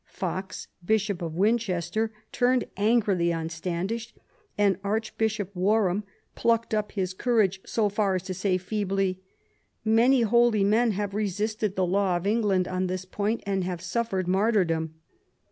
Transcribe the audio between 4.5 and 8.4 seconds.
and Archbishop Warham plucked up his courage so far as to